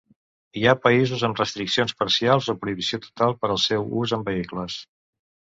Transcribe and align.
Hi 0.59 0.63
ha 0.69 0.79
països 0.85 1.25
amb 1.27 1.41
restriccions 1.41 1.93
parcials 1.99 2.49
o 2.53 2.57
prohibició 2.63 3.01
total 3.07 3.39
per 3.43 3.53
al 3.53 3.63
seu 3.67 3.87
ús 4.03 4.19
en 4.19 4.29
vehicles. 4.31 4.81